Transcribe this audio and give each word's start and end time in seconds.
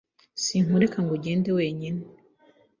Sinkureka 0.43 0.97
ngo 1.01 1.11
ugende 1.17 1.49
wenyine. 1.57 2.01